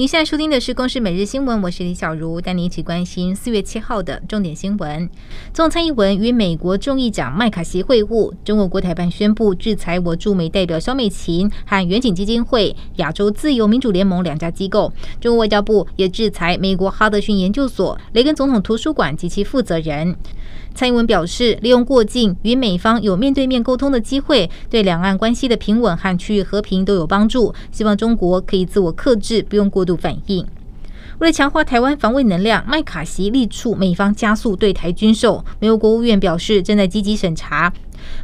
[0.00, 5.06] 您现在收听的是《公视每日新闻》，我是李小茹，带您一起关心四月七号的重点新闻。
[5.52, 14.90] 总统蔡英文与美国众议长麦卡锡会晤，中国国台办宣布制裁我驻美代表肖美琴和远景基金会、亚洲自由民主联盟两家机构。
[15.20, 20.16] 中国外交部也制裁美国哈德逊研究所、雷根总统图书馆及其负责人。
[20.74, 27.54] 蔡英文表示，利用过境与美方有面对面沟通的机会，对两岸关系的平稳和区域和平都有帮助。
[27.72, 30.46] 希望中国可以自我克制，不用过度反应。
[31.20, 35.44] 为了强化台湾防卫能量，麦卡锡力促美方加速对台军售。
[35.58, 37.70] 美国国务院表示，正在积极审查。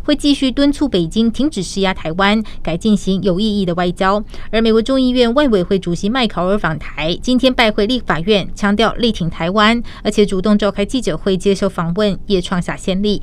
[0.03, 4.25] 会继续敦促北京停止施压台湾，改进行有意义的外交。
[4.51, 13.21] 而美国众议院外委会主席麦考尔访台，今天拜会立法院，强调力挺台湾，而且主动召开记者会接受访问，也创下先例。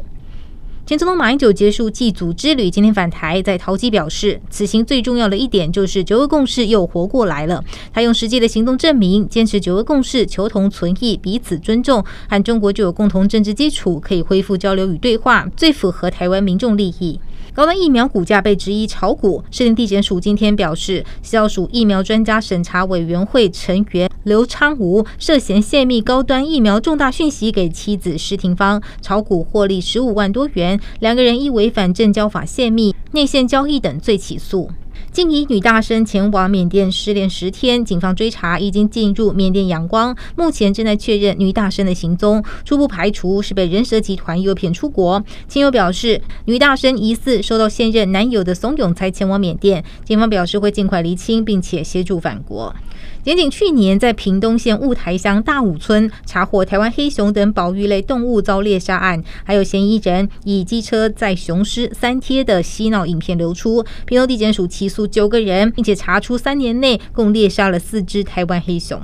[0.85, 7.63] 前总统马英九结束祭祖之旅，今天返台，在陶基表示，此行最重要的一点就是九二共识又活过来了。
[7.93, 17.17] 他用实际的行动证明，坚持九二共识，求同存异，彼此尊重，和中国就有共同政治基础，可以恢复交流与对话，最符合台湾民众利益。
[17.53, 34.69] 高端疫苗股价被质疑炒股，士林地检署今天表示，食药署疫苗专家审查委员会成员刘昌吴涉嫌泄密高端疫苗重大讯息给妻子施廷芳，炒股获利十五万多元，两个人依违反证交法泄密、内线交易等罪起诉。
[35.13, 45.23] 静怡女大生前往缅甸失联十天，警方追查已经进入缅甸阳光，目前正在确认女大生的行踪，初步排除是被人蛇集团诱骗出国。
[45.47, 52.75] 亲友表示，女大生疑似受到现任男友的怂恿才前往缅甸，警方表示会尽快厘清，并且协助返国。
[53.23, 68.99] 检警去年在屏东县雾台乡大武村查获台湾黑熊等保育类动物遭猎杀案，还有嫌疑人以机车载雄狮三贴的嬉闹影片流出，屏东地检署起诉九个人，并且查出三年内共猎杀了四只台湾黑熊。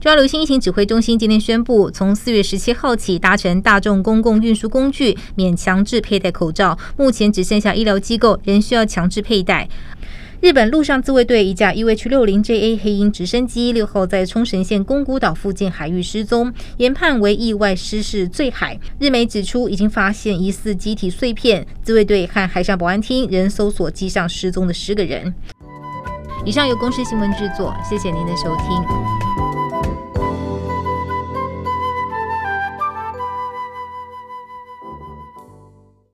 [0.00, 9.68] 中央流行疫情指挥中心今天宣布，从四月十七号起，搭乘大众公共运输工具免强制佩戴口罩，目前只剩下医疗机构仍需要强制佩戴。
[10.44, 18.78] 日本陆上自卫队一架 UH-60JA 黑鹰直升机六号在冲绳县宫古岛附近海域失踪，研判为意外失事坠海。
[18.98, 25.34] 日媒指出，已经发现疑似机体碎片，自卫队和海上保安厅仍搜索机上失踪的十个人。
[26.44, 29.23] 以上由公司新闻制作，谢谢您的收听。